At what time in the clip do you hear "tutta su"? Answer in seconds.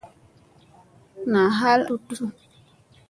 1.87-2.25